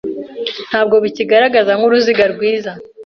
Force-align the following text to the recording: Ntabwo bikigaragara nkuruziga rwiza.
Ntabwo 0.69 0.95
bikigaragara 1.03 1.71
nkuruziga 1.77 2.25
rwiza. 2.33 2.71